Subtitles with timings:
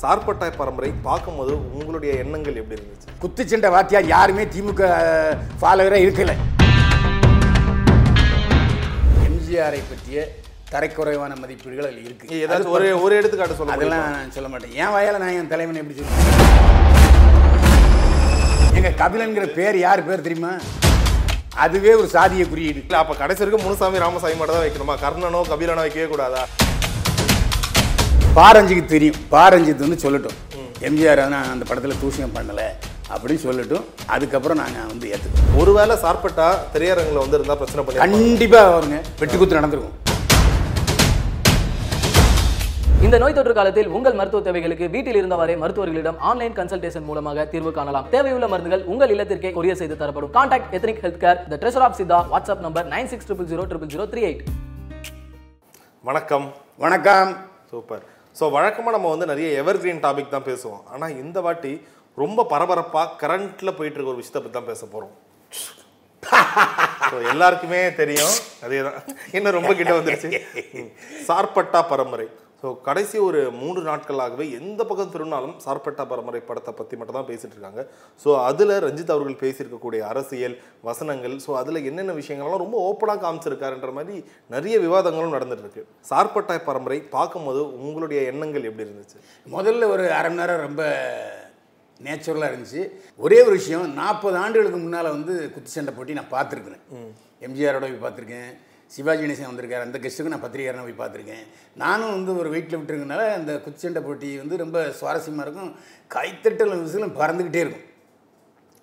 [0.00, 3.08] சார்பட்டாய் பரம்பரை பார்க்கும்போது உங்களுடைய எண்ணங்கள் எப்படி இருந்துச்சு?
[3.22, 4.82] குத்துச்சண்டை வாத்தியார் யாருமே திமுக
[5.60, 6.32] ஃபாலோவராக இருக்கல.
[9.26, 10.24] எம்ஜிஆரை பற்றிய
[10.72, 12.26] தரைக்குறைவான மதிப்பீடுகள் அதில் இருக்கு.
[12.44, 13.76] ஏதாச்சும் ஒரு ஒரு எடுத்துக்காட்டு சொல்ல?
[13.76, 14.74] அதெல்லாம் நான் சொல்ல மாட்டேன்.
[14.82, 16.30] என் வாயால நான் என் தலைவனை எப்படி சொல்லுவேன்?
[18.78, 20.52] எங்க கபிலன்கிற பேர் யார் பேர் தெரியுமா?
[21.64, 22.80] அதுவே ஒரு சாதிய குறியீடு.
[22.88, 24.94] இல்ல அப்ப கடைசி வரைக்கும் முனுசாமி ராமசாமி மட்டும் தான் வைக்கணுமா?
[25.04, 26.44] கர்ணனோ கபிலனோ வைக்கவே கூடாதா?
[28.36, 29.16] பாரஞ்சிக்கு தெரியும்.
[29.32, 30.36] பாரஞ்சித் வந்து சொல்லட்டும்.
[30.88, 32.68] எம்ஜிஆர் நான் அந்த படத்தில் தூசியம் பண்ணலை
[33.14, 33.82] அப்படின்னு சொல்லட்டும்.
[34.14, 38.98] அதுக்கப்புறம் நாங்கள் வந்து ஏற்றுக்கிறோம் ஒருவேளை சார்பட்டா திரையரங்குல வந்து இருந்தா பிரச்சனை பண்ணி கண்டிப்பாக வருங்க.
[39.20, 39.98] வெட்டு குத்து நடந்திருக்கும்.
[43.06, 48.08] இந்த நோய் தொற்று காலத்தில் உங்கள் மருத்துவ தேவைகளுக்கு வீட்டில் இருந்தவாறே மருத்துவர்களிடம் ஆன்லைன் கன்சல்டேஷன் மூலமாக தீர்வு காணலாம்.
[48.14, 50.34] தேவையுள்ள மருந்துகள் உங்கள் இல்லத்திற்கே கொரியர் செய்து தரப்படும்.
[50.38, 53.92] Contact ethnic health care the treasure of Siddha WhatsApp number nine six triple zero triple
[53.94, 54.42] zero three eight
[56.10, 56.48] வணக்கம்.
[56.84, 57.32] வணக்கம்.
[57.70, 58.02] சூப்பர்.
[58.38, 60.84] ஸோ வழக்கமாக நம்ம வந்து நிறைய எவர் கிரீன் டாபிக் தான் பேசுவோம்.
[60.92, 61.72] ஆனால் இந்த வாட்டி
[62.22, 65.14] ரொம்ப பரபரப்பாக கரண்ட்டில் போயிட்டு இருக்க ஒரு விஷயத்தை பற்றி தான் பேச போகிறோம்
[67.10, 68.98] ஸோ எல்லாருக்குமே தெரியும் அதே தான்
[69.36, 70.30] இன்னும் ரொம்ப கிட்ட வந்துருச்சு.
[71.28, 72.26] சார்பட்டா பரம்பரை.
[72.62, 77.54] ஸோ கடைசி ஒரு மூன்று நாட்களாகவே எந்த பக்கம் திரும்பினாலும் சார்பட்டா பரம்பரை படத்தை பற்றி மட்டும் தான் பேசிட்டு
[77.56, 77.82] இருக்காங்க.
[78.22, 80.56] ஸோ அதில் ரஞ்சித் அவர்கள் பேசியிருக்கக்கூடிய அரசியல்
[80.88, 84.16] வசனங்கள் ஸோ அதில் என்னென்ன விஷயங்கள்லாம் ரொம்ப ஓப்பனாக காமிச்சிருக்காருன்ற மாதிரி
[84.54, 85.84] நிறைய விவாதங்களும் நடந்துட்டு இருக்கு.
[86.10, 89.18] சார்பட்டாய் பரம்பரை பார்க்கும்போது உங்களுடைய எண்ணங்கள் எப்படி இருந்துச்சு?
[89.56, 90.82] முதல்ல ஒரு அரை மணி நேரம் ரொம்ப
[92.00, 92.82] நேச்சுரலாக இருந்துச்சு.
[93.24, 96.84] ஒரே ஒரு விஷயம் நாற்பது ஆண்டுகளுக்கு முன்னால் வந்து குத்துச்சண்டை போட்டி நான் பார்த்துருக்குறேன்.
[97.46, 98.52] எம்ஜிஆரோட போய் பார்த்துருக்கேன்.
[98.92, 99.80] சிவாஜி கணேசன் வந்திருக்காரு.
[99.80, 101.46] அந்த கெஸ்ட்டுக்கு நான் பத்திரிகையாரனை போய் பார்த்துருக்கேன்.
[101.74, 105.74] நானும் வந்து ஒரு வெயிட்டில் விட்டுருக்கனால அந்த குத்துச்சண்டை போட்டி வந்து ரொம்ப சுவாரஸ்யமாக இருக்கும்.
[106.08, 107.80] கைத்தட்டல் விசிலும் பறந்துக்கிட்டே இருக்கும்.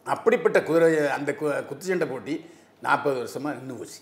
[0.03, 2.45] அப்படிப்பட்ட குதிரை அந்த கு- குத்துச்சண்டை போட்டி
[2.81, 3.99] நாற்பது வருஷமாக நின்று போச்சு.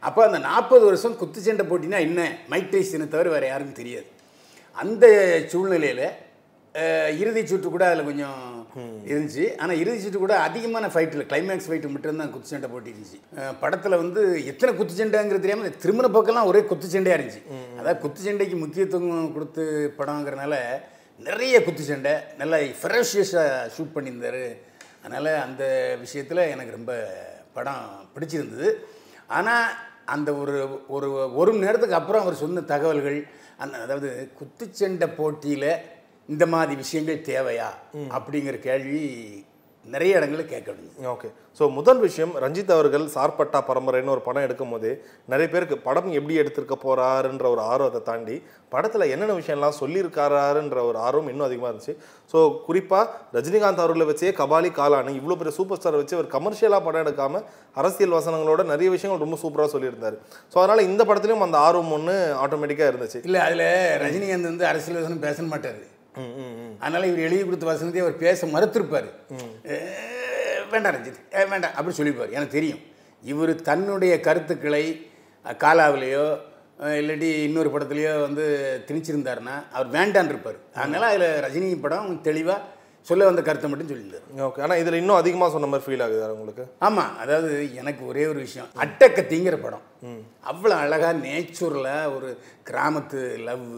[0.00, 2.38] அப்போ அந்த நாற்பது வருஷம் குத்துச்சண்டை போட்டினா என்ன?
[2.48, 4.06] மைக் டைசனை தவிர வேறு யாருக்கும் தெரியாது.
[4.72, 6.10] அந்த சூழ்நிலையில்
[7.20, 8.40] இறுதி சுற்று கூட அதில் கொஞ்சம்
[9.10, 9.44] இருந்துச்சு.
[9.62, 13.18] ஆனால் இறுதி சுற்று கூட அதிகமான ஃபைட்டில் கிளைமேக்ஸ் ஃபைட்டு மட்டும்தான் குத்துச்சண்டை போட்டி இருந்துச்சு.
[13.62, 17.42] படத்தில் வந்து எத்தனை குத்துச்சண்டைங்கிறது தெரியாமல் திருமண பக்கம்லாம் ஒரே குத்துச்சண்டையாக இருந்துச்சு.
[17.78, 19.64] அதாவது குத்துச்சண்டைக்கு முக்கியத்துவம் கொடுத்து
[19.98, 20.54] படங்கிறனால
[21.28, 24.44] நிறைய குத்துச்சண்டை நல்லா ஃபெரோஷியஸாக ஷூட் பண்ணியிருந்தாரு.
[25.04, 25.64] அதனால் அந்த
[26.04, 26.92] விஷயத்தில் எனக்கு ரொம்ப
[27.56, 27.84] படம்
[28.14, 28.68] பிடிச்சிருந்தது.
[29.38, 29.68] ஆனால்
[30.14, 30.56] அந்த ஒரு
[30.96, 31.06] ஒரு
[31.40, 33.18] ஒரு மணி நேரத்துக்கு அப்புறம் அவர் சொன்ன தகவல்கள்
[33.62, 35.70] அந்த அதாவது குத்துச்சண்டை போட்டியில்
[36.28, 37.70] இந்த மாதிரி விஷயங்கள் தேவையா
[38.16, 39.04] அப்படிங்கிற கேள்வி
[39.92, 41.28] நிறைய இடங்களில் கேட்க முடியுது ஓகே.
[41.58, 44.90] ஸோ முதல் விஷயம் ரஞ்சித் அவர்கள் சார்பட்டா பரம்பரைன்னு ஒரு படம் எடுக்கும் போதே
[45.32, 48.36] நிறைய பேருக்கு படம் எப்படி எடுத்திருக்க போறாருன்ற ஒரு ஆர்வத்தை தாண்டி
[48.74, 51.94] படத்தில் என்னென்ன விஷயம்லாம் சொல்லியிருக்காருன்ற ஒரு ஆர்வம் இன்னும் அதிகமாக இருந்துச்சு.
[52.32, 52.38] ஸோ
[52.68, 53.04] குறிப்பாக
[53.36, 57.42] ரஜினிகாந்த் அவர்களை வச்சே கபாலி காலானு இவ்வளோ பெரிய சூப்பர் ஸ்டாரை வச்சு அவர் கமர்ஷியலாக படம் எடுக்காம
[57.82, 60.18] அரசியல் வசனங்களோட நிறைய விஷயங்கள் ரொம்ப சூப்பராக சொல்லியிருந்தாரு.
[60.54, 63.20] ஸோ அதனால் இந்த படத்துலையும் அந்த ஆர்வம் ஒன்று ஆட்டோமேட்டிக்காக இருந்துச்சு.
[63.28, 63.68] இல்லை அதில்
[64.04, 65.80] ரஜினிகாந்த் வந்து அரசியல் வசனம் பேச மாட்டார்.
[66.82, 69.08] அதனால் இவர் எழுதி கொடுத்த வசனத்தை அவர் பேச மறுத்திருப்பார்.
[70.72, 71.20] வேண்டாம் ரஞ்சித்
[71.52, 72.34] வேண்டாம் அப்படி சொல்லிப்பார்.
[72.36, 72.82] எனக்கு தெரியும்.
[73.32, 74.84] இவர் தன்னுடைய கருத்துக்களை
[75.64, 76.26] காலாவிலேயோ
[77.00, 78.44] இல்லாட்டி இன்னொரு படத்துலையோ வந்து
[78.88, 82.60] திணிச்சிருந்தாருன்னா அவர் வேண்டான் இருப்பார் அதனால் அதில் ரஜினி படம் தெளிவாக
[83.06, 84.24] சொல்ல வந்த கருத்தை மட்டும் சொல்லியிருந்தார்.
[84.46, 86.64] ஓகே ஆனால் இதில் இன்னும் அதிகமாக சொன்ன மாதிரி ஃபீல் ஆகுது உங்களுக்கு?
[86.86, 87.50] ஆமாம் அதாவது
[87.80, 89.84] எனக்கு ஒரே ஒரு விஷயம் அட்டக்கத்திங்கிற படம்.
[90.50, 92.30] அவ்வளோ அழகாக நேச்சுரலாக ஒரு
[92.70, 93.68] கிராமத்து லவ்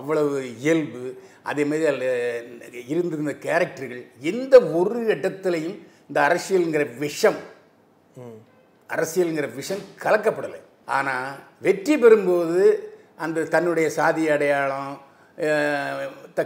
[0.00, 1.02] அவ்வளவு இயல்பு
[1.50, 4.02] அதே மாதிரி அதில் இருந்திருந்த கேரக்டர்கள்
[4.32, 5.78] எந்த ஒரு இடத்துலையும்
[6.08, 7.40] இந்த அரசியலுங்கிற விஷம்
[8.90, 10.60] அரசியலுங்கிற விஷம் கலக்கப்படலை.
[10.96, 11.28] ஆனால்
[11.66, 12.62] வெற்றி பெறும்போது
[13.24, 14.92] அந்த தன்னுடைய சாதி அடையாளம்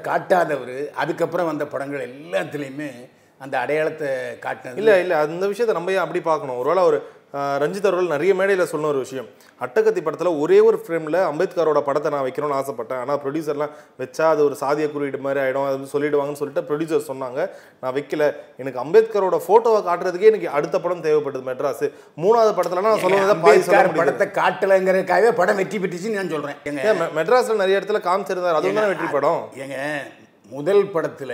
[0.08, 0.76] காட்டாதவர்.
[0.94, 2.91] அதுக்கப்புறம் வந்த படங்கள் எல்லாத்துலேயுமே
[3.38, 4.08] அந்த அடையாளத்தை
[4.44, 4.80] காட்டினது.
[4.82, 6.58] இல்லை இல்லை அந்த விஷயத்தை நம்ம ஏன் அப்படி பார்க்கணும்?
[6.58, 6.98] ஒருவேளை ஒரு
[7.37, 9.26] ரஞ்சித் அவர்கள் நிறைய மேடையில் சொன்ன ஒரு விஷயம்.
[9.60, 12.98] அட்டகத்தி படத்தில் ஒரே ஒரு ஃப்ரேமில் அம்பேத்கரோட படத்தை நான் வைக்கணும்னு ஆசைப்பட்டேன்.
[12.98, 17.50] ஆனால் ப்ரொடியூசர்லாம் வச்சா அது ஒரு சாதிய குறியீடு மாதிரி ஆகிடும் அது சொல்லிடுவாங்கன்னு சொல்லிட்டு ப்ரொடியூசர் சொன்னாங்க.
[17.81, 18.32] நான் வைக்கல.
[18.56, 21.93] எனக்கு அம்பேத்கரோட ஃபோட்டோவை காட்டுறதுக்கே எனக்கு அடுத்த படம் தேவைப்பட்டது மெட்ராஸ்.
[22.16, 23.97] மூணாவது படத்தில் நான் சொல்லுவதை பாதி சொல்ல அம்பேத்கர் முடியுது.
[23.97, 26.31] படத்தை காட்டலைங்கிறதுக்காகவே படம் வெற்றி பெற்றுச்சுன்னு நான்
[26.64, 28.53] ஏன் மெ- மெட்ராஸ்ல நிறைய இடத்துல காமிச்சிருந்தார்.
[28.53, 29.49] அதுவும் தானே வெற்றி படம்?
[29.55, 30.02] எங்க
[30.49, 31.32] முதல் படத்துல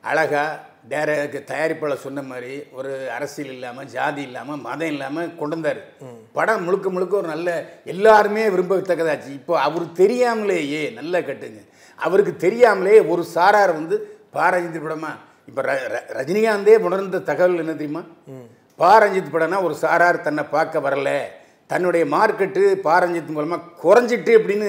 [0.00, 1.08] அழகா டேர
[1.46, 5.72] தயாரிப்பாளர் சொன்ன மாதிரி ஒரு அரசியல் இல்லாமல் ஜாதி இல்லாமல் மதம் இல்லாமல் கொண்டு
[6.32, 7.48] படம் முழுக்க முழுக்க ஒரு நல்ல
[7.84, 11.60] எல்லாருமே விரும்பத்தக்கதாச்சு இப்போ அவர் தெரியாமலேயே நல்லா கட்டுங்க.
[11.98, 13.96] அவருக்கு தெரியாமலே ஒரு சாரார் வந்து
[14.34, 15.10] பாரஞ்சித் படமா
[15.46, 18.02] இப்போ ர- ர- ரஜினிகாந்தே உணர்ந்த தகவல் என்ன தெரியுமா?
[18.78, 21.08] பாரஞ்சித் படம்னா ஒரு சாரார் தன்னை பார்க்க வரல.
[21.70, 24.68] தன்னுடைய மார்க்கெட்டு பாரஞ்சித் மூலமாக குறைஞ்சிட்டு அப்படின்னு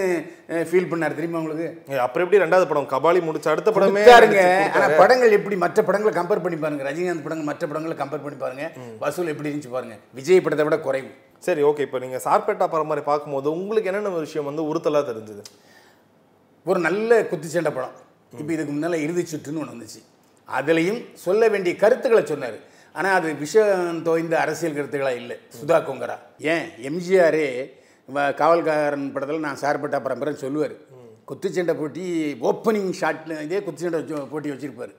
[0.69, 1.15] ஃபீல் பண்ணார்.
[1.17, 1.67] தெரியுமா உங்களுக்கு?
[2.05, 2.89] அப்புறம் எப்படி ரெண்டாவது படம்?
[2.93, 4.99] கபாலி முடிச்ச அடுத்த படமே கொடுத்தாருங்க நடிச்சு ஆனா கொடுத்தாரு.
[5.01, 6.83] படங்கள் எப்படி மற்ற படங்களை கம்பேர் பண்ணி பாருங்க.
[6.89, 8.65] ரஜினிகாந்த் படங்கள் மற்ற படங்களை கம்பேர் பண்ணி பாருங்க.
[9.03, 9.97] வசூல் எப்படி இருந்துச்சு பாருங்க.
[10.19, 11.11] விஜய் படத்தை விட குறைவு.
[11.47, 15.43] சரி ஓகே இப்போ நீங்க சார்பேட்டா பரம்பரை பார்க்கும்போது உங்களுக்கு என்னென்ன விஷயம் வந்து உறுத்தலா தெரிஞ்சது?
[16.69, 17.95] ஒரு நல்ல குத்துச்சண்டை படம்.
[18.41, 20.01] இப்போ இதுக்கு முன்னால் இறுதி சுற்றுன்னு ஒன்று வந்துச்சு.
[20.57, 22.59] அதுலேயும் சொல்ல வேண்டிய கருத்துக்களை சொன்னார்.
[22.93, 25.37] ஆனால் அது விஷம் தோய்ந்த அரசியல் கருத்துக்களாக இல்லை.
[25.57, 26.15] சுதா கொங்கரா.
[26.37, 26.65] ஏன்?
[26.81, 27.71] எம்ஜிஆரே
[28.15, 30.71] வ- காவல்காரன் படத்தில் நான் சார்பட்டா பரம்பரைன்னு சொல்லுவார்.
[31.27, 34.93] குத்துச்சண்டை போட்டி ஓப்பனிங் ஷாட்டில் இதே குத்துச்சண்டை வச்சு- போட்டி வச்சுருப்பார்.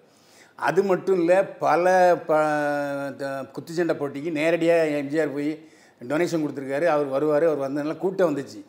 [0.57, 2.35] அது மட்டும் இல்லை பல ப
[3.57, 5.69] குத்துச்சண்டை போட்டிக்கு நேரடியாக எம்ஜிஆர் போய்
[6.09, 6.85] டொனேஷன் கொடுத்துருக்காரு.
[6.85, 8.61] அவர் வருவார் அவர் வந்ததுனால கூட்டம் வந்துச்சு.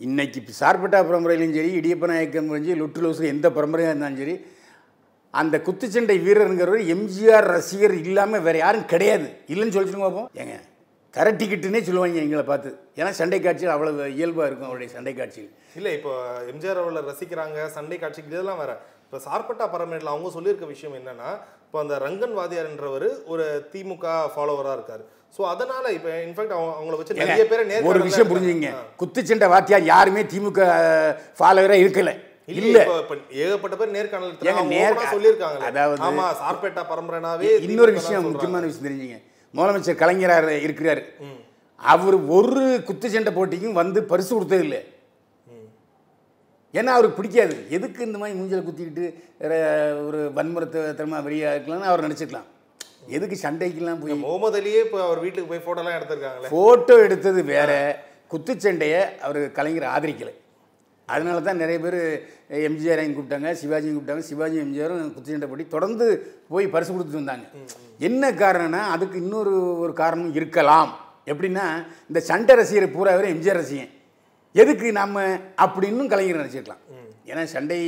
[0.00, 4.46] இன்றைக்கி சார்பட்டா பரம்பரையிலையும் சரி இடியப்ப நாயக்கன் முடிஞ்சு லுட்டு லூசு எந்த பரம்பரையாக இருந்தாலும் சரி
[5.40, 9.26] அந்த குத்துச்சண்டை வீரருங்கிறவர் எம்ஜிஆர் ரசிகர் இல்லாமல் வேற யாரும் கிடையாது.
[9.52, 10.56] இல்லைன்னு சொல்லிச்சுங்க பார்ப்போம் ஏங்க
[11.14, 12.70] கரை டிக்கெட்டுன்னே சொல்லுவாங்க எங்களை பார்த்து.
[12.98, 15.52] ஏன்னா சண்டை காட்சிகள் அவ்வளவு இயல்பாக இருக்கும் அவருடைய சண்டை காட்சிகள்.
[15.78, 16.12] இல்ல இப்போ
[16.52, 18.72] எம்ஜிஆர் அவர்களை ரசிக்கிறாங்க சண்டை காட்சிகள் இதெல்லாம் வேற.
[19.04, 21.30] இப்போ சார்பட்டா பரமேட்டில் அவங்க சொல்லியிருக்க விஷயம் என்னன்னா
[21.66, 25.04] இப்போ அந்த ரங்கன் வாதியார்ன்றவர் ஒரு திமுக ஃபாலோவரா இருக்காரு.
[25.36, 28.30] ஸோ அதனால இப்போ இன்ஃபேக்ட் அவங்க அவங்கள வச்சு நிறைய பேரை ஒரு விஷயம்.
[28.32, 28.70] புரிஞ்சுங்க
[29.02, 30.60] குத்துச்சண்டை வாத்தியார் யாருமே திமுக
[31.40, 32.12] ஃபாலோவராக இருக்கல.
[32.46, 32.78] இல்ல.
[33.30, 34.32] ஏகப்பட்ட பேர் நேர்காணல்
[35.12, 38.22] சொல்லியிருக்காங்களே அதாவது- ஆமா சார்பேட்டா பரம்பரைனாவே இன்னொரு விஷயம்.
[38.22, 39.18] முக்கியமான விஷயம் தெரிஞ்சுங்க.
[39.54, 41.02] முதலமைச்சர் கலைஞரார் இருக்கிறார்.
[41.76, 44.80] அவர் ஒரு குத்துச்சண்டை போட்டிக்கும் வந்து பரிசு கொடுத்தது இல்லை
[46.74, 47.66] ஏன்னா அவருக்கு பிடிக்காது.
[47.70, 49.04] எதுக்கு இந்த மாதிரி மூஞ்சில குத்திக்கிட்டு
[50.06, 52.48] ஒரு வன்முறை தரமா வெளியாக இருக்கலாம்னு அவர் நினச்சிக்கலாம்
[53.08, 56.50] எதுக்கு சண்டைக்கெல்லாம் போய் முகமது அலியே இப்போ அவர் வீட்டுக்கு போய் போட்டோலாம் எடுத்திருக்காங்களே.
[56.50, 57.70] ஃபோட்டோ எடுத்தது வேற.
[58.30, 60.32] குத்துச்சண்டையை அவர் கலைஞர் ஆதரிக்கலை.
[61.12, 61.98] அதனால தான் நிறைய பேர்
[62.68, 64.24] எம்ஜிஆரையும் கூப்பிட்டாங்க சிவாஜியும் கூப்பிட்டாங்க.
[64.30, 66.06] சிவாஜி எம்ஜிஆரும் குத்துச்சண்டை போட்டி தொடர்ந்து
[66.52, 67.46] போய் பரிசு கொடுத்துட்டு வந்தாங்க.
[68.08, 69.54] என்ன காரணம்னா அதுக்கு இன்னொரு
[69.84, 70.92] ஒரு காரணம் இருக்கலாம்.
[71.32, 71.66] எப்படின்னா
[72.10, 73.92] இந்த சண்டை ரசிகர் பூரா பேர் எம்ஜிஆர் ரசிகன்.
[74.54, 75.22] எதுக்கு நம்ம
[75.64, 76.82] அப்படின்னு கலைஞர் நினச்சிக்கலாம்
[77.30, 77.78] ஏன்னா சண்டை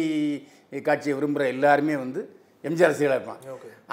[0.86, 2.20] காட்சியை விரும்புகிற எல்லாருமே வந்து
[2.68, 3.40] எம்ஜிஆர் ரசிகர்களாக இருப்பான்.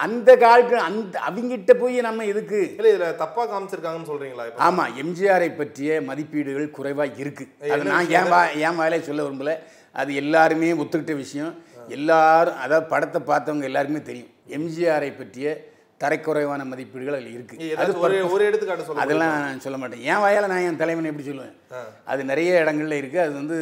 [0.05, 2.61] அந்த காலத்து அந்த அவங்கிட்ட போய் நம்ம எதுக்கு?
[2.77, 4.61] இல்ல இதுல தப்பா காமிச்சிருக்காங்கன்னு சொல்றீங்களா இப்போ?
[4.67, 7.45] ஆமாம் எம்ஜிஆரை பற்றிய மதிப்பீடுகள் குறைவாக இருக்கு.
[7.73, 9.53] அது நான் ஏன் வா என் வாயிலே சொல்ல விரும்பல.
[10.01, 11.53] அது எல்லாருமே ஒத்துக்கிட்ட விஷயம்.
[11.97, 14.31] எல்லாரும் அதாவது படத்தை பார்த்தவங்க எல்லாருக்குமே தெரியும்.
[14.57, 15.47] எம்ஜிஆரை பற்றிய
[16.01, 17.55] தரைக்குறைவான மதிப்பீடுகள் அதில் இருக்கு.
[17.81, 20.01] அது ஒரு ஒரு எடுத்துக்காட்டு சொல்லுங்க அதெல்லாம் நான் சொல்ல மாட்டேன்.
[20.11, 21.53] என் வாயால் நான் என் தலைவனை எப்படி சொல்லுவேன்?
[22.11, 23.19] அது நிறைய இடங்கள்ல இருக்கு.
[23.25, 23.57] அது வந்து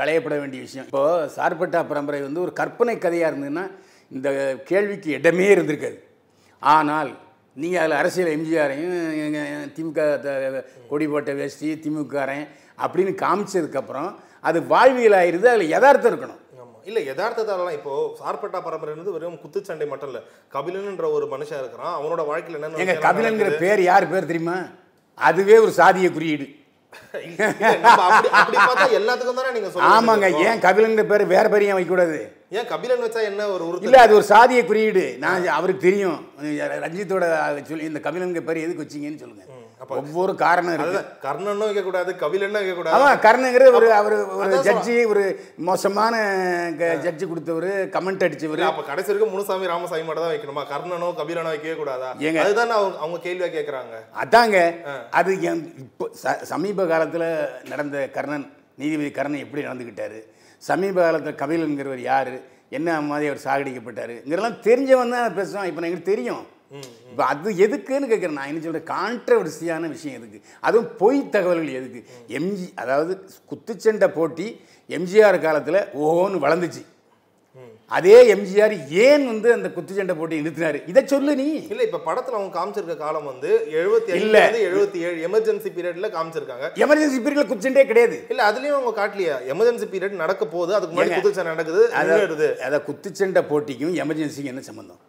[0.00, 0.88] களையப்பட வேண்டிய விஷயம்.
[0.90, 1.04] இப்போ
[1.36, 3.66] சார்பட்டா பரம்பரை வந்து ஒரு கற்பனை கதையாக இருந்ததுன்னா
[4.16, 4.28] இந்த
[4.70, 5.98] கேள்விக்கு இடமே இருந்திருக்காது.
[6.62, 7.10] ஆனால்
[7.60, 8.96] நீங்கள் அதில் அரசியல் எம்ஜிஆரையும்
[9.76, 10.00] திமுக
[10.90, 12.44] கொடி போட்ட வேஷ்டி திமுககாரன்
[12.84, 14.10] அப்படின்னு காமிச்சதுக்கப்புறம்
[14.48, 16.40] அது வாழ்வியல் ஆயிருது அதில் யதார்த்தம் இருக்கணும்.
[16.88, 20.20] இல்ல யதார்த்தத்தாலாம் இப்போ சார்பட்டா பரம்பரை வந்து வெறும் குத்துச்சண்டை மட்டும் இல்ல
[20.54, 24.56] கபிலன்ன்ற ஒரு மனுஷன் இருக்கிறான் அவனோட வாழ்க்கையில என்ன எங்க கபிலங்கிற பேர் யார் பேர் தெரியுமா?
[25.18, 26.46] அதுவே ஒரு சாதிய குறியீடு.
[27.26, 27.42] இல்ல,
[27.84, 31.76] நம்ம அப்படி அப்படி பார்த்தா எல்லாத்துக்கும் தானே நீங்க சொல்லுங்க ஆமாங்க ஏன் கபிலங்கிற பேர் வேற பேர் ஏன்
[31.78, 32.18] வைக்கக்கூடாது?
[32.58, 35.04] ஏன் கபிலன் வச்சா என்ன ஒரு இல்ல அது ஒரு சாதிய குறியீடு.
[35.18, 36.18] நான் அவருக்கு தெரியும்.
[36.84, 37.24] ரஞ்சித்தோட
[37.70, 39.44] சொல்லி இந்த கபிலங்கிற பேர் எதுக்கு வச்சீங்கன்னு சொல்லுங்க.
[39.98, 41.00] ஒவ்வொரு காரணம் இருக்கு.
[41.24, 45.22] கர்ணனும் வைக்க கூடாது கபிலனும் வைக்க கூடாது ஆமா கர்ணங்கிற ஒரு அவர் ஒரு ஜட்ஜி ஒரு
[45.68, 46.14] மோசமான
[47.04, 48.62] ஜட்ஜி கொடுத்தவர் கமெண்ட் அடிச்சவர்.
[48.70, 50.64] அப்ப கடைசி வரைக்கும் முனுசாமி ராமசாமி மட்டும் தான் வைக்கணுமா?
[50.72, 52.40] கர்ணனோ கபிலனோ வைக்கவே கூடாதா ஏங்க.
[52.44, 53.94] அதுதான் அவங்க அவங்க கேள்வியா கேக்குறாங்க.
[54.24, 54.58] அதாங்க
[55.20, 55.32] அது
[55.86, 56.08] இப்போ
[56.52, 57.28] சமீப காலத்தில்
[57.72, 58.46] நடந்த கர்ணன்
[58.82, 60.20] நீதிபதி கர்ணன் எப்படி நடந்துக்கிட்டாரு
[60.62, 62.34] சமீப காலத்தில் கபிலன்கிறவர் யார்?
[62.78, 66.42] என்ன மாதிரி அவர் சாகடிக்கப்பட்டாருங்கிறலாம் தெரிஞ்சவன் தான் பேசுவான் இப்போ எங்களுக்கு தெரியும்.
[67.10, 70.38] இப்போ அது எதுக்குன்னு கேட்குறேன் நான் என்ன சொல்கிறேன் கான்ட்ரவர்சியான விஷயம் எதுக்கு?
[70.60, 72.00] அதுவும் பொய் தகவல்கள் எதுக்கு?
[72.38, 73.12] எம்ஜி அதாவது
[73.50, 74.46] குத்துச்சண்டை போட்டி
[74.88, 76.82] எம்ஜிஆர் காலத்தில் ஓஹோன்னு வளர்ந்துச்சு.
[77.90, 80.78] அதே எம்ஜிஆர் ஏன் வந்து அந்த குத்துச்சண்டை போட்டி நிறுத்தினாரு?
[80.86, 81.46] இதை சொல்லு நீ.
[81.72, 84.44] இல்ல இப்ப படத்துல அவங்க காமிச்சிருக்க காலம் வந்து எழுபத்தி இல்ல.
[84.68, 86.68] எழுபத்தி ஏழு எமர்ஜென்சி பீரியட்ல காமிச்சிருக்காங்க.
[86.84, 88.18] எமர்ஜென்சி பீரியட்ல குத்துச்சண்டே கிடையாது.
[88.28, 89.38] இல்ல அதுலயும் அவங்க காட்டலையா.
[89.54, 91.18] எமர்ஜென்சி பீரியட் நடக்க போகுது அதுக்கு முன்னாடி.
[91.18, 92.50] குத்துச்சண்டை நடக்குது நின்னுடுது.
[92.68, 95.00] அத குத்துச்சண்டை போட்டிக்கும் எமர்ஜென்சிக்கும் என்ன சம்பந்தம்?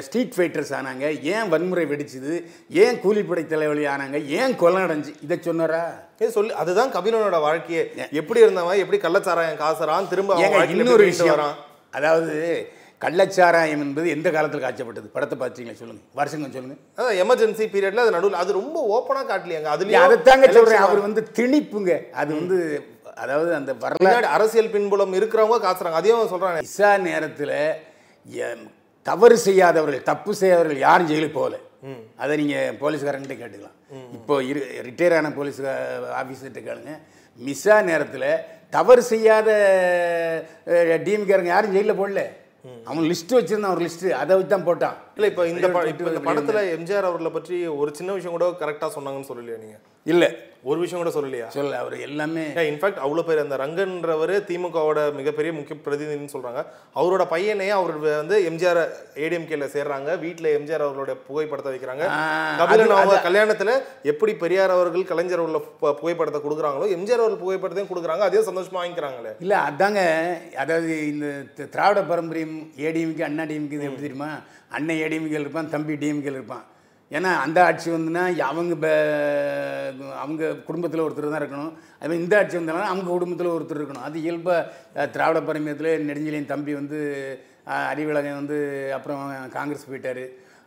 [0.00, 1.22] ஸ்ட்ரீட் ஃபைட்டர்ஸ் ஆனாங்க?
[1.22, 2.44] ஏன் வன்முறை வெடிச்சுது?
[2.70, 4.26] ஏன் கூலிப்படை தலைவலி ஆனாங்க?
[4.26, 5.82] ஏன் கொலை நடந்துச்சு இதை சொன்னாரா?
[6.18, 6.52] ஏய் சொல்லி.
[6.52, 7.84] அதுதான் கபிலனோட வாழ்க்கையே.
[8.10, 8.82] எப்படி இருந்தவன்?
[8.84, 10.08] எப்படி கள்ளச்சாராயம் காசுறான்?
[10.08, 11.64] திரும்ப இன்னொரு விஷயம்.
[11.90, 12.34] அதாவது
[13.04, 16.02] கள்ளச்சாராயம் என்பது எந்த காலத்தில் காய்ச்சப்பட்டது படத்தை பார்த்தீங்களா சொல்லுங்க.
[16.18, 16.76] வருஷங்க சொல்லுங்க.
[16.98, 20.78] அதான் எமர்ஜென்சி பீரியட்ல அது நடுவுல அது ரொம்ப ஓப்பனா காட்டலையாங்க இல்ல, அதுலயும் அதைத்தாங்க சொல்றேன்.
[20.78, 21.92] election அவர் வந்து திணிப்புங்க.
[22.20, 22.58] அது வந்து
[23.24, 26.00] அதாவது அந்த வரலாறு அரசியல் பின்புலம் இருக்கிறவங்க காசுறாங்க.
[26.00, 26.62] அதையும் அவன் சொல்றாங்க.
[26.70, 27.54] இசா நேரத்தில்
[29.10, 31.58] தவறு செய்யாதவர்கள் தப்பு செய்யாதவர்கள் யாரும் ஜெயிலுக்கு போகல.
[32.22, 33.76] அதை நீங்கள் போலீஸ்காரங்கிட்ட கேட்டுக்கலாம்.
[34.16, 35.60] இப்போ இரு ரிட்டையர் ஆன போலீஸ்
[36.22, 36.94] ஆஃபீஸர்கிட்ட கேளுங்க.
[37.46, 38.28] மிஸ்ஸா நேரத்தில்
[38.76, 39.48] தவறு செய்யாத
[41.06, 42.22] டிஎம்கேரங்க யாரும் ஜெயிலில் போடல.
[42.84, 44.06] அவன் லிஸ்ட் வச்சிருந்தான் ஒரு லிஸ்ட்.
[44.20, 44.96] அதை வச்சு தான் போட்டான்.
[45.16, 45.66] இல்ல இப்போ இந்த
[46.28, 49.78] படத்துல எம்ஜிஆர் அவர்களை பற்றி ஒரு சின்ன விஷயம் கூட கரெக்டா சொன்னாங்கன்னு சொல்லலையா நீங்க?
[50.12, 50.28] இல்லை.
[50.70, 51.48] ஒரு விஷயம் கூட சொல்லலையா?
[51.56, 56.60] சொல்ல அவர் எல்லாமே இன்ஃபேக்ட் அவ்வளோ பேர் அந்த ரங்கன்றவர் திமுகவோட மிகப்பெரிய முக்கிய பிரதிநிதின்னு சொல்றாங்க.
[57.00, 58.80] அவரோட பையனே அவர் வந்து எம்ஜிஆர்
[59.24, 60.18] ஏடிஎம்கேல சேர்றாங்க.
[60.24, 62.04] வீட்டில் எம்ஜிஆர் அவர்களுடைய புகைப்படத்தை வைக்கிறாங்க.
[62.60, 63.72] கபிலன் அவங்க கல்யாணத்துல
[64.12, 65.60] எப்படி பெரியார் அவர்கள் கலைஞர் உள்ள
[66.02, 68.24] புகைப்படத்தை கொடுக்குறாங்களோ எம்ஜிஆர் அவர்கள் புகைப்படத்தையும் கொடுக்குறாங்க.
[68.30, 69.34] அதே சந்தோஷமா வாங்கிக்கிறாங்களே.
[69.46, 70.00] இல்லை அதாங்க
[70.64, 71.26] அதாவது இந்த
[71.76, 72.58] திராவிட பாரம்பரியம்
[72.88, 74.32] ஏடிஎம்கே அண்ணா டிஎம்கே எப்படி தெரியுமா?
[74.78, 76.66] அண்ணன் ஏடிஎம்கேல இருப்பான் தம்பி டிஎம்கேல இருப்பான்.
[77.14, 78.74] ஏன்னா அந்த ஆட்சி வந்துன்னா அவங்க
[80.22, 81.74] அவங்க குடும்பத்தில் ஒருத்தர் தான் இருக்கணும்.
[81.98, 84.06] அதுமாதிரி இந்த ஆட்சி வந்தாலும் அவங்க குடும்பத்தில் ஒருத்தர் இருக்கணும்.
[84.08, 86.98] அது இயல்பாக திராவிட பரமியத்தில் நெடுஞ்செழியன் தம்பி வந்து
[87.92, 88.58] அறிவிலகன் வந்து
[88.96, 89.22] அப்புறம்
[89.56, 90.24] காங்கிரஸ் போயிட்டார்.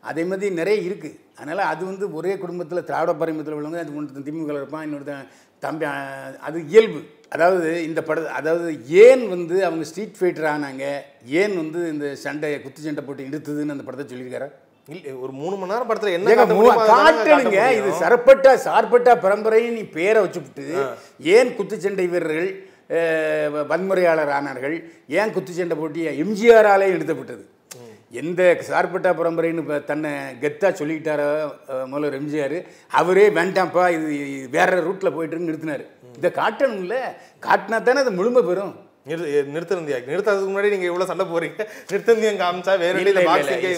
[0.09, 4.59] அதே மாதிரி நிறைய இருக்குது அதனால் அது வந்து ஒரே குடும்பத்தில் திராவிட பாரம்பரியத்தில் உள்ளவங்க அது ஒன்று திமுக
[4.59, 5.27] இருப்பான் இன்னொருத்தன்
[5.63, 5.85] தம்பி
[6.47, 6.99] அது இயல்பு.
[7.35, 8.69] அதாவது இந்த பட அதாவது
[9.03, 10.85] ஏன் வந்து அவங்க ஸ்ட்ரீட் ஃபைட்டர் ஆனாங்க?
[11.41, 14.49] ஏன் வந்து இந்த சண்டை குத்து சண்டை போட்டு இழுத்துதுன்னு அந்த படத்தை சொல்லியிருக்காரு?
[15.19, 17.89] ஒரு மூணு மணி நேரம் படத்துல என்ன ஏங்க காட்ட மூ- முடியுமோ அதெல்லாம் காட்ட காட்டணுங்க இது.
[17.99, 20.65] சரப்பட்டா சார்பட்டா பரம்பரை நீ பேரை வச்சுவிட்டு
[21.31, 22.49] ஏன் குத்துச்சண்டை வீரர்கள்
[23.69, 24.75] வன்முறையாளர் ஆனார்கள்
[25.15, 27.45] ஏன் குத்துச்சண்டை போட்டி எம்ஜிஆராலே எடுத்தப்பட்டது
[28.13, 31.27] எந்த சார்பட்டா பரம்பரைன்னு தன்னை கெத்தா சொல்லிக்கிட்டாரோ
[31.85, 32.55] முதல்வர் எம்ஜிஆர்
[32.91, 34.07] அவரே வேண்டாம்ப்பா இது
[34.51, 35.83] வேற ரூட்டில் போயிட்டுன்னு நிறுத்தினார்.
[36.17, 36.95] இதை காட்டணும்ல.
[37.43, 38.73] காட்டினா தானே அது முழுமை பெறும்.
[39.09, 41.59] நிறு- நிறுத்தந்தியா நிறுத்தாததுக்கு முன்னாடி நீங்க இவ்வளவு சண்டை போறீங்க.
[41.89, 42.93] நிறுத்தந்தியம் காமிச்சா வேற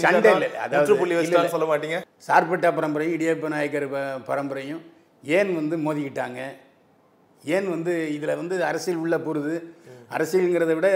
[0.05, 0.47] சண்டை இல்ல.
[0.59, 1.53] அதாவது இல்ல, வச்சுட்டான்னு.
[1.55, 1.97] சொல்ல மாட்டீங்க.
[2.27, 3.87] சார்பட்டா பரம்பரையும் இடியப்ப நாயக்கர்
[4.27, 4.81] பரம்பரையும்
[5.23, 6.39] ஏன் வந்து மோதிக்கிட்டாங்க?
[7.43, 9.53] ஏன் வந்து இதில் வந்து அரசியல் உள்ள போகிறது
[10.11, 10.87] அரசியலுங்கிறத விட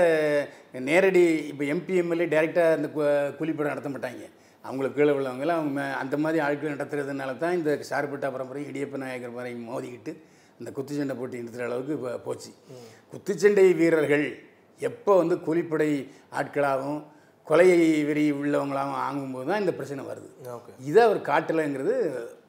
[0.85, 3.05] நேரடி இப்போ எம்பி எம்எல்ஏ டைரெக்டாக அந்த கு-
[3.37, 4.25] கூலிப்படம் நடத்த மாட்டாங்க.
[4.63, 9.67] அவங்களுக்கு கீழே உள்ளவங்களாம் அவங்க அந்த மாதிரி ஆட்கள் நடத்துறதுனால தான் இந்த சார்பட்டா பரம்பரையும் இடியப்ப நாயக்கர் பரம்பரையும்
[9.69, 10.11] மோதிக்கிட்டு
[10.59, 12.51] இந்த குத்துச்சண்டை போட்டி நிறுத்துகிற அளவுக்கு இப்போ போச்சு.
[13.15, 14.43] குத்துச்சண்டை வீரர்கள்
[14.79, 15.89] எப்போ வந்து கூலிப்படை
[16.31, 17.03] ஆட்களாகவும்
[17.47, 17.67] கொலை
[18.03, 20.29] வெறி உள்ளவங்களாகவும் ஆகும்போது தான் இந்த பிரச்சனை வருது.
[20.79, 21.93] இதை அவர் காட்டலைங்கிறது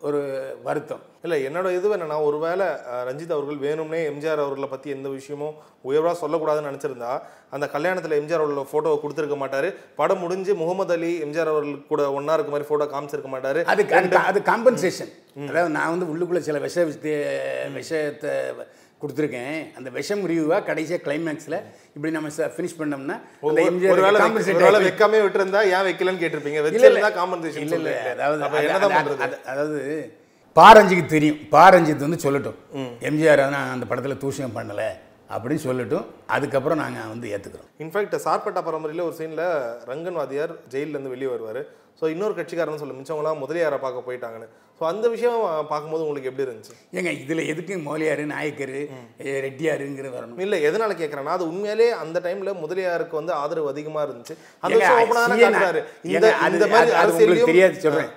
[0.00, 0.20] ஒரு
[0.62, 1.00] வருத்தம்.
[1.23, 2.66] இல்ல என்னோட இது என்னன்னா ஒருவேளை
[3.08, 5.54] ரஞ்சித் அவர்கள் வேணும்னே எம்ஜிஆர் அவர்களை பத்தி எந்த விஷயமும்
[5.85, 7.20] உயர்வா சொல்லக்கூடாதுன்னு நினைச்சிருந்தா
[7.50, 9.75] அந்த கல்யாணத்துல எம்ஜிஆர் அவர்களோட போட்டோவை கொடுத்துருக்க மாட்டாரு.
[9.96, 13.64] படம் முடிஞ்சு முகமது அலி எம்ஜிஆர் அவர்கள் கூட ஒண்ணா இருக்க மாதிரி போட்டோ காமிச்சிருக்க மாட்டாரு.
[13.64, 15.12] அது அது- அது காம்பன்சேஷன்
[15.49, 18.30] அதாவது நான் வந்து உள்ளுக்குள்ளே சில விஷ விஷத்தை- விஷயத்தை
[19.02, 19.56] கொடுத்துருக்கேன்.
[19.78, 21.56] அந்த விஷம் முறிவாக கடைசியாக கிளைமேக்ஸில்
[21.96, 23.16] இப்படி நம்ம ஃபினிஷ் பண்ணோம்னா
[23.50, 26.60] அந்த எம்ஜிஆர் வைக்காம விட்டுருந்தா ஏன் வைக்கலன்னு கேட்டிருப்பீங்க.
[26.66, 27.96] வச்சிருந்தா காம்பன்சேஷன் இல்ல இல்ல.
[28.14, 28.42] அதாவது
[29.54, 29.80] அதாவது
[30.56, 31.40] பாரஞ்சிக்கு தெரியும்.
[31.56, 32.58] பாரஞ்சித் வந்து சொல்லட்டும்.
[33.08, 34.88] எம்ஜிஆர் நான் அந்த படத்தில் தூஷணம் பண்ணலை.
[35.35, 39.47] அப்படின்னு சொல்லட்டும் அதுக்கப்புறம் நாங்கள் வந்து ஏற்றுக்கிறோம் இன்ஃபேக்ட் சார்பட்டா பரம்பரையில் ஒரு சீனில்
[39.90, 41.61] ரங்கன் வாதியார் ஜெயிலேருந்து வெளியே வருவார்.
[41.99, 44.49] ஸோ இன்னொரு கட்சிக்காரன்னு சொல்ல மிச்சவங்களாம் முதலியாரை பார்க்க போயிட்டாங்கன்னு.
[44.78, 45.38] ஸோ அந்த விஷயம்
[45.71, 46.75] பார்க்கும்போது உங்களுக்கு எப்படி இருந்துச்சு?
[46.99, 48.75] ஏங்க இதில் எதுக்கு மோலியார் நாயக்கர்
[49.47, 50.40] ரெட்டியாருங்கிற வரணும்?
[50.47, 54.37] இல்லை எதனால கேட்குறேன்னா அது உண்மையிலே அந்த டைம்ல முதலியாருக்கு வந்து ஆதரவு அதிகமா இருந்துச்சு.
[54.64, 54.76] அந்த
[56.50, 58.12] இந்த மாதிரி அரசியலையும் தெரியாது சொல்கிறேன்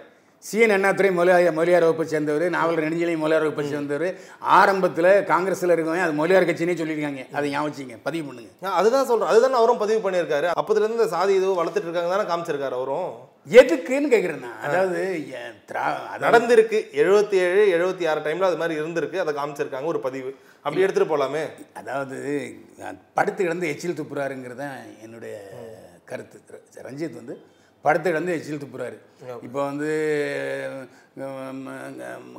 [0.48, 4.06] சிஎன் அண்ணாதுரை மொழியார் மொழியார் வகுப்பை சேர்ந்தவர் நாவல் நெடுஞ்சலையும் மொழியார் வகுப்பை சேர்ந்தவர்.
[4.40, 7.24] ஆரம்பத்தில் காங்கிரஸில் இருக்கவங்க அது மொழியார் கட்சினே சொல்லியிருக்காங்க.
[7.38, 8.70] அதை ஞாபகம் பதிவு பண்ணுங்க.
[8.80, 9.32] அதுதான் சொல்றேன்.
[9.32, 10.48] அதுதான் அவரும் பதிவு பண்ணியிருக்காரு.
[10.60, 13.12] அப்பத்துல இருந்து இந்த சாதி இதுவும் வளர்த்துட்டு இருக்காங்க தானே காமிச்சிருக்காரு அவரும்.
[13.60, 14.62] எதுக்குன்னு கேட்குறேன் நான்.
[14.68, 15.02] அதாவது
[16.26, 16.80] நடந்திருக்கு.
[17.02, 19.24] எழுபத்தி ஏழு எழுபத்தி ஆறு டைம்ல அது மாதிரி இருந்திருக்கு.
[19.26, 20.32] அதை காமிச்சிருக்காங்க ஒரு பதிவு.
[20.56, 21.44] அப்படி எடுத்துட்டு போலாமே.
[21.74, 22.20] அதாவது
[23.14, 25.36] படுத்து கிடந்து எச்சில் துப்புறாருங்கிறது தான் என்னுடைய
[26.12, 26.40] கருத்து.
[26.90, 27.36] ரஞ்சித் வந்து
[27.86, 28.98] படுத்து கிடந்து எச்சில் துப்புறாரு
[29.44, 29.90] இப்போ வந்து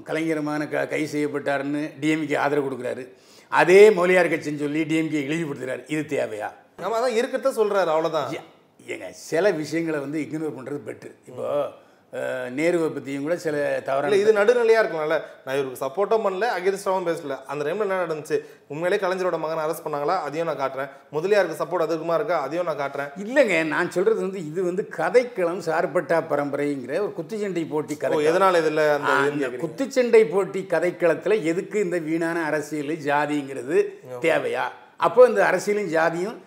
[0.08, 3.02] கலைஞரமான க கை செய்யப்பட்டாருன்னு டிஎம்கே ஆதரவு கொடுக்குறாரு.
[3.52, 6.48] அதே மொழியார் கட்சின்னு சொல்லி டிஎம்கே இழிவுபடுத்துறாரு இது தேவையா?
[6.78, 8.28] நம்ம அதான் இருக்கிறத சொல்றாரு அவ்வளவுதான்.
[8.34, 8.46] ஏ-
[8.86, 11.70] ஏங்க சில விஷயங்களை வந்து இக்னோர் பண்ணுறது பெட்ரு இப்போ அஹ்,
[12.58, 17.36] நேருவை பற்றியும் கூட சில தவறான இது நடுநிலையா இருக்கலாம்ல நான் இவருக்கு சப்போர்ட்டும் பண்ணல அகேன்ஸ்டாவும் பேசல.
[17.46, 18.38] அந்த டைம்ல என்ன நடந்துச்சு?
[18.68, 20.16] உண்மையிலே கலைஞரோட மகனை அரெஸ்ட் பண்ணாங்களா?
[20.26, 20.90] அதையும் நான் காட்டுறேன்.
[21.10, 22.40] முதலியாருக்கு சப்போர்ட் அதிகமா இருக்கா?
[22.42, 23.10] அதையும் நான் காட்டுறேன்.
[23.24, 28.84] இல்லைங்க நான் சொல்றது வந்து இது வந்து கதைக்களம் சார்பட்டா பரம்பரைங்கிற ஒரு குத்துச்சண்டை போட்டி கதை எதனால இதுல
[28.98, 33.78] அந்த குத்துச்சண்டை போட்டி கதைக்களத்துல எதுக்கு இந்த வீணான அரசியல் ஜாதிங்கிறது
[34.20, 34.66] தேவையா?
[34.96, 36.38] அப்போ இந்த அரசியலும் ஜாதியும்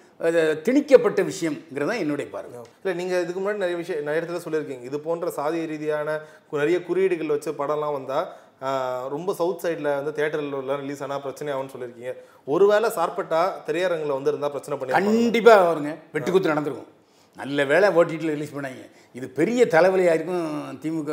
[0.63, 2.51] திணிக்கப்பட்ட விஷயம்ங்கிறது தான் என்னுடைய பார்வை.
[2.81, 4.83] இல்ல நீங்க இதுக்கு முன்னாடி நிறைய விஷயம் நிறைய இடத்துல சொல்லியிருக்கீங்க.
[4.83, 6.15] இது போன்ற சாதிய ரீதியான
[6.55, 8.19] நிறைய குறியீடுகள் வச்ச படம்லாம் வந்தா
[8.61, 10.51] ஆஹ், ரொம்ப சவுத் சைடில் வந்து தேட்டரில்
[10.81, 12.11] ரிலீஸ் ஆனால் பிரச்சனை ஆகும்னு சொல்லியிருக்கீங்க.
[12.47, 15.91] ஒருவேளை சார்பட்டா திரையரங்கில் வந்து இருந்தால் பிரச்சனை பண்ணி கண்டிப்பா வருங்க.
[16.13, 16.89] வெட்டுக்குத்து நடந்திருக்கும்.
[17.37, 18.83] நல்ல வேளை ஓடிடியில் ரிலீஸ் பண்ணாங்க
[19.17, 20.45] இது பெரிய தலைவலியாக இருக்கும்
[20.83, 21.11] திமுக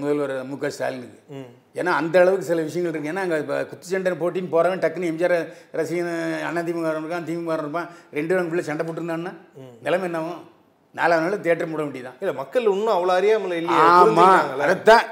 [0.00, 1.18] முதல்வர் மு க ஸ்டாலினுக்கு.
[1.80, 3.10] ஏன்னா அந்த அளவுக்கு சில விஷயங்கள் இருக்கு.
[3.12, 5.36] ஏன்னா அங்கே இப்போ குத்துச்சண்டை போட்டின்னு போகிறவன் டக்குன்னு எம்ஜிஆர்
[5.78, 6.10] ரசிகன்
[6.48, 7.88] அண்ணா திமுக இருப்பான் திமுக இருப்பான்.
[8.18, 9.32] ரெண்டு பேரும் பிள்ளை சண்டை போட்டுருந்தான்னா
[9.86, 10.40] நிலைமை என்னவும்
[10.94, 13.80] நாலாவது நாள் தேட்டர் மூட வேண்டியதான் இல்லை மக்கள் இன்னும் அவ்வளோ அறியாமல் இல்லையே?
[13.94, 14.04] ஆமா.
[14.04, 14.66] புரிஞ்சுக்கிறாங்கல்ல?
[14.66, 15.04] அதைத்தான்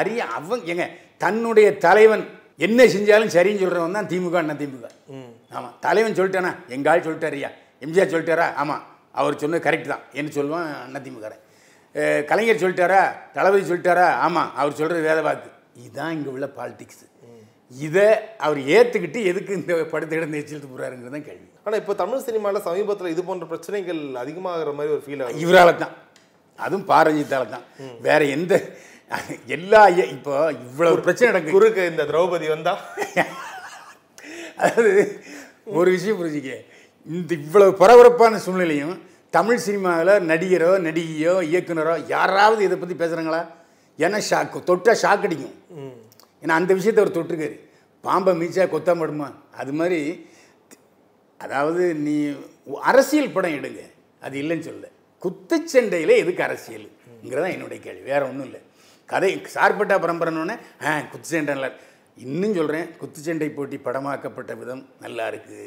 [0.00, 0.86] அறிய அவங்க ஏங்க
[1.24, 2.24] தன்னுடைய தலைவன்
[2.66, 4.86] என்ன செஞ்சாலும் சரின்னு சொல்றவன் தான் திமுக அண்ணா திமுக.
[5.56, 5.68] ஆமா.
[5.86, 6.52] தலைவன் சொல்லிட்டானா?
[6.76, 7.50] எங்க ஆள் சொல்லிட்டாருயா
[7.86, 8.48] எம்ஜிஆர் சொல்லிட்டாரா?
[8.62, 8.76] ஆமா.
[9.14, 10.04] அவர் சொன்னது கரெக்ட் தான்.
[10.18, 10.66] என்ன சொல்லுவான்?
[10.86, 11.34] அண்ணா திமுக
[12.30, 13.02] கலைஞர் சொல்லிட்டாரா?
[13.36, 14.08] தளபதி சொல்லிட்டாரா?
[14.24, 15.48] ஆமா அவர் சொல்றது வேத வாக்கு.
[15.84, 17.04] இதுதான் இங்க உள்ள பாலிடிக்ஸ்
[17.86, 18.04] இதை
[18.44, 21.48] அவர் ஏற்றுக்கிட்டு எதுக்கு இந்த படத்தை எடுத்து எச்சரித்து போகிறாருங்கிறது தான் கேள்வி.
[21.64, 25.42] ஆனா இப்போ தமிழ் சினிமால சமீபத்துல இது போன்ற பிரச்சனைகள் அதிகமாகிற மாதிரி ஒரு ஃபீல் ஆகுது.
[25.44, 25.94] இவரால தான்.
[26.58, 27.66] அதுவும் பாரஞ்சித்தால தான்.
[28.06, 28.54] வேற எந்த
[29.56, 29.82] எல்லா
[30.14, 30.34] இப்போ
[30.64, 31.54] இவ்வளவு பிரச்சனை நடக்குது.
[31.56, 32.74] குறுக்கு இந்த திரௌபதி வந்தா?
[34.62, 34.92] அதாவது
[35.78, 36.52] ஒரு விஷயம் புரிஞ்சுக்க
[37.06, 38.96] இந்த இவ்வளவு பரபரப்பான சூழ்நிலையும்
[39.36, 43.40] தமிழ் சினிமாவில் நடிகரோ நடிகையோ இயக்குனரோ யாராவது இதை பற்றி பேசுகிறாங்களா
[43.98, 45.56] ஏன்னா ஷாக் தொட்டால் ஷாக் அடிக்கும்.
[46.42, 47.56] ஏன்னா அந்த விஷயத்தை அவர் தொட்டிருக்காரு.
[48.04, 49.28] பாம்பை மீச்சா கொத்தாமடுமா
[49.60, 50.00] அது மாதிரி
[51.40, 52.14] அதாவது நீ
[52.90, 53.82] அரசியல் படம் எடுங்க.
[54.26, 54.86] அது இல்லைன்னு சொல்ல
[55.22, 58.04] குத்துச்சண்டையில் எதுக்கு அரசியல்ங்கிறதான் என்னுடைய கேள்வி.
[58.12, 58.60] வேறு ஒன்றும் இல்லை.
[59.08, 61.70] கதை சார்பட்டா பரம்பரைன்னொன்னே ஆ குத்துச்சண்டை நல்லா
[62.24, 65.66] இன்னும் சொல்கிறேன் குத்துச்சண்டை போட்டி படமாக்கப்பட்ட விதம் நல்லா இருக்குது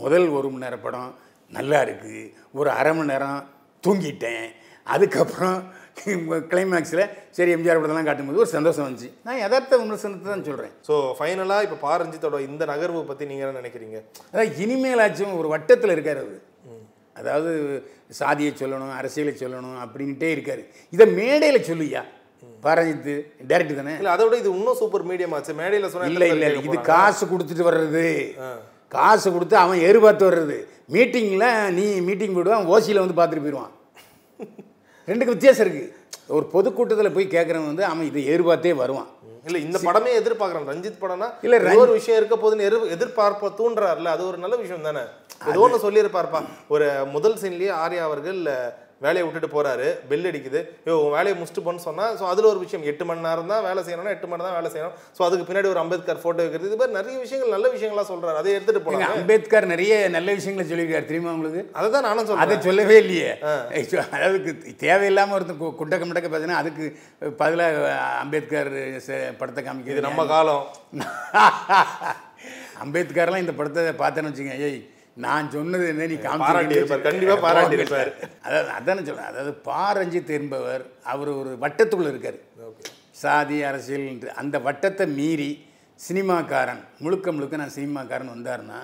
[0.00, 1.10] முதல் ஒரு மணி நேர படம்
[1.52, 2.20] நல்லா இருக்குது
[2.58, 3.40] ஒரு அரை மணி நேரம்
[3.84, 4.44] தூங்கிட்டேன்.
[4.86, 5.58] அதுக்கப்புறம்
[6.50, 7.02] கிளைமேக்ஸில்
[7.36, 9.08] சரி எம்ஜிஆர் படத்தெல்லாம் காட்டும்போது ஒரு சந்தோஷம் வந்துச்சு.
[9.26, 13.60] நான் யதார்த்த விமர்சனத்தை தான் சொல்கிறேன் ஸோ ஃபைனலா இப்போ பா ரஞ்சித்தோட இந்த நகர்வு பத்தி நீங்க என்ன
[13.60, 13.98] நினைக்கிறீங்க?
[14.32, 16.40] அதான் இனிமேலாச்சும் ஒரு வட்டத்தில் இருக்கார் அவர்.
[17.20, 17.50] அதாவது
[18.20, 20.62] சாதியை சொல்லணும் அரசியலை சொல்லணும் அப்படின்ட்டே இருக்காரு.
[20.92, 22.02] இதை மேடையில் சொல்லுயா
[22.66, 23.14] பாரஞ்சித்து
[23.50, 23.94] டேரக்ட் தானே?
[24.00, 25.52] இல்ல அதை விட இது இன்னும் சூப்பர் மீடியம் ஆச்சு.
[25.60, 28.06] மேடையில சொன்னா இல்லை இல்லை இல்லை இது காசு கொடுத்துட்டு வர்றது.
[28.94, 30.56] காசு கொடுத்து அவன் எதிர்பார்த்து வர்றது.
[30.94, 33.72] மீட்டிங்கில் நீ மீட்டிங் போடுவான் ஓசியில் வந்து பார்த்துட்டு போயிடுவான்
[35.08, 35.90] ரெண்டுக்கு வித்தியாசம் இருக்குது
[36.36, 39.08] ஒரு பொதுக்கூட்டத்தில் போய் கேட்குறவன் வந்து அவன் இதை எதிர்பார்த்தே வருவான்.
[39.48, 44.22] இல்ல இந்த படமே எதிர்பார்க்கறேன் ரஞ்சித் படம்னா இல்ல, ஒரு விஷயம் இருக்க போதுன்னு எதிர் எதிர்பார்ப்ப தூண்டுறாருல அது
[44.30, 45.02] ஒரு நல்ல விஷயம் தானே.
[45.50, 46.40] ஏதோ ஒன்று சொல்லியிருப்பார்ப்பா.
[46.74, 48.40] ஒரு முதல் சீன்லயே ஆர்யா அவர்கள்
[49.04, 50.60] வேலையை விட்டுட்டு போறாரு பெல் அடிக்குது.
[50.88, 53.80] யோ உன் வேலையை முடிச்சுட்டு போன்னு சொன்னா ஸோ அதுல ஒரு விஷயம் எட்டு மணி நேரம் தான் வேலை
[53.86, 54.96] செய்யணும்னா எட்டு மணி தான் வேலை செய்யணும்.
[55.16, 56.68] ஸோ அதுக்கு பின்னாடி ஒரு அம்பேத்கர் போட்டோ வைக்கிறது.
[56.70, 58.40] இது மாதிரி நிறைய விஷயங்கள் நல்ல விஷயங்களா சொல்றாரு.
[58.42, 61.08] அதை எடுத்துட்டு எங்க போலாம் அம்பேத்கர் நிறைய நல்ல விஷயங்களை சொல்லியிருக்காரு.
[61.10, 61.62] தெரியுமா உங்களுக்கு?
[61.78, 63.30] அதை தான் நானும் அதை சொல்றேன் சொல்லவே இல்லையே.
[64.16, 66.84] அதாவது கு- தேவையில்லாம ஒருத்தன் கு- குண்டக்க முண்டக்க பேசினா அதுக்கு
[67.42, 67.76] பதிலாக
[68.22, 68.72] அம்பேத்கர்
[69.40, 70.64] படத்தை காமிக்கிறது நம்ம காலம்.
[72.84, 74.80] அம்பேத்கர்லாம் இந்த படத்தை பார்த்தேன்னு வச்சுங்க ஏய்
[75.24, 77.02] நான் சொன்னது என்ன நீ பாராட்டி இருப்பார்.
[77.08, 78.10] கண்டிப்பா பாராட்டி இருப்பார்.
[78.46, 79.30] அதாவது அதானே சொல்றேன்.
[79.32, 82.40] அதாவது பா ரஞ்சித் என்பவர் அவர் ஒரு வட்டத்துக்குள்ள இருக்காரு.
[83.22, 84.08] சாதி அரசியல்
[84.42, 85.50] அந்த வட்டத்தை மீறி
[86.06, 88.80] சினிமாக்காரன் முழுக்க முழுக்க நான் சினிமாக்காரன் வந்தாருன்னா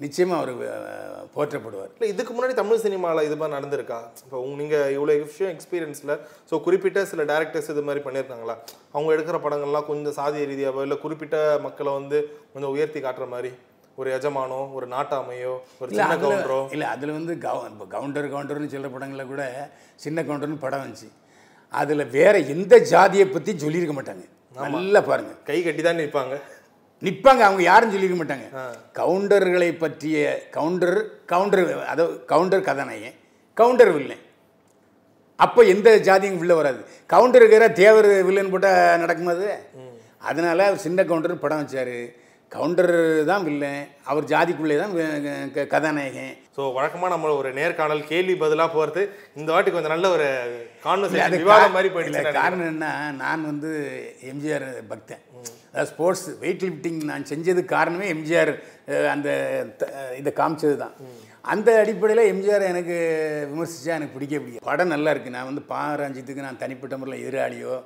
[0.00, 0.52] நிச்சயமா அவர்
[1.36, 1.92] போற்றப்படுவார்.
[1.94, 3.98] இல்லை இதுக்கு முன்னாடி தமிழ் சினிமாவில் இது மாதிரி நடந்திருக்கா?
[4.24, 6.12] இப்போ உங்க நீங்கள் இவ்வளோ விஷயம் எக்ஸ்பீரியன்ஸில்
[6.50, 8.54] ஸோ குறிப்பிட்ட சில டேரக்டர்ஸ் இது மாதிரி பண்ணியிருக்காங்களா?
[8.94, 12.20] அவங்க எடுக்கிற படங்கள்லாம் கொஞ்சம் சாதிய ரீதியாவோ இல்லை குறிப்பிட்ட மக்களை வந்து
[12.52, 13.50] கொஞ்சம் உயர்த்தி காட்டுற மாதிரி?
[14.00, 16.58] ஒரு எஜமானோ ஒரு நாட்டாமையோ ஒரு சின்ன கவுண்டரோ.
[16.74, 19.42] இல்லை அதில் வந்து கவு இப்போ கவுண்டர் கவுண்டர்னு சொல்கிற படங்களில் கூட
[20.04, 21.08] சின்ன கவுண்டர்னு படம் வந்துச்சு.
[21.80, 24.24] அதில் வேற எந்த ஜாதியை பற்றி சொல்லியிருக்க மாட்டாங்க.
[24.76, 25.32] நல்லா பாருங்க.
[25.48, 26.36] கை கட்டி தான் நிற்பாங்க
[27.06, 28.46] நிற்பாங்க அவங்க யாரும் சொல்லியிருக்க மாட்டாங்க.
[29.00, 30.16] கவுண்டர்களை பற்றிய
[30.56, 30.96] கவுண்டர்
[31.32, 33.18] கவுண்டர் அதாவது கவுண்டர் கதாநாயகன்
[33.60, 34.24] கவுண்டர் வில்லன்.
[35.44, 36.80] அப்போ எந்த ஜாதியும் உள்ள வராது.
[37.14, 39.50] கவுண்டர் இருக்கிற தேவர் வில்லன் போட்டால் நடக்குமா அது?
[40.30, 41.94] அதனால சின்ன கவுண்டர் படம் வச்சார்.
[42.52, 42.92] கவுண்டர்
[43.28, 44.92] தான் வில்லன் அவர் ஜாதிக்குள்ளே தான்
[45.72, 46.30] கதாநாயகன்.
[46.56, 49.02] ஸோ வழக்கமாக நம்ம ஒரு நேர்காணல் கேள்வி பதிலாக போகிறது
[49.36, 50.28] இந்த வாட்டி கொஞ்சம் நல்ல ஒரு
[50.86, 52.86] கான்வர்சேஷன் விவாதம் மாதிரி போயிடுச்சு இல்ல, காரணம் என்ன
[53.20, 53.70] நான் வந்து
[54.30, 55.22] எம்ஜிஆர் பக்தன்.
[55.70, 58.52] அதாவது ஸ்போர்ட்ஸ் வெயிட் லிஃப்டிங் நான் செஞ்சதுக்கு காரணமே எம்ஜிஆர்
[59.12, 59.28] அந்த
[60.18, 60.94] இதை காமிச்சது தான்
[61.44, 62.96] அந்த அடிப்படையில் எம்ஜிஆர் எனக்கு
[63.50, 67.76] விமர்சித்தா எனக்கு பிடிக்க பிடிக்கும் படம் நல்லா இருக்குது நான் வந்து பாராஞ்சித்துக்கு நான் தனிப்பட்ட முறையில் எதிராளியோ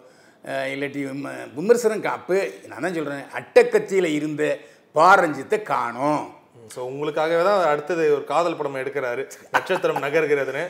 [0.75, 2.37] இல்லாட்டி விம விமர்சனம் அப்போ
[2.71, 4.45] நான் தான் சொல்கிறேன் அட்டக்கத்தியில் இருந்த
[4.99, 6.23] பாரஞ்சித்தை காணோம்.
[6.75, 9.23] ஸோ உங்களுக்காகவே தான் அடுத்தது ஒரு காதல் படம் எடுக்கிறாரு.
[9.55, 10.63] நட்சத்திரம் நகர்கிறதுன்னு.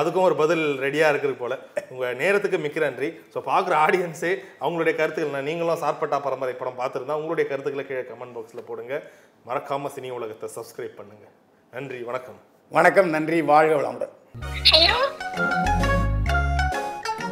[0.00, 1.54] அதுக்கும் ஒரு பதில் ரெடியாக இருக்குது போல.
[1.92, 3.08] உங்கள் நேரத்துக்கு மிக்க நன்றி.
[3.34, 8.36] ஸோ பார்க்குற ஆடியன்ஸே அவங்களுடைய கருத்துக்கள் நான் நீங்களும் சார்பட்டா பரம்பரை படம் பார்த்துருந்தா உங்களுடைய கருத்துக்களை கீழே கமெண்ட்
[8.36, 8.94] பாக்ஸில் போடுங்க.
[9.50, 11.26] மறக்காம சினி உலகத்தை சப்ஸ்கிரைப் பண்ணுங்க.
[11.72, 12.38] நன்றி வணக்கம்.
[12.78, 14.14] வணக்கம் நன்றி வாழ்க வளமுடன்.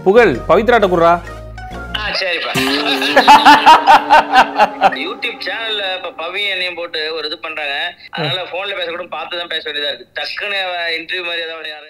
[0.09, 1.15] புகழ் பவித்ராட்ட ஆ
[2.21, 2.53] சரிப்பா.
[5.05, 7.75] யூடியூப் சேனல்ல இப்ப பவி என்னையும் போட்டு ஒரு இது பண்றாங்க.
[8.15, 10.13] அதனால போன்ல பேச கூட பார்த்து தான் பேச வேண்டியதா இருக்கு.
[10.19, 10.59] டக்குன்னு
[10.99, 11.85] இன்டர்வியூ மாதிரி ஏதாவது யாரு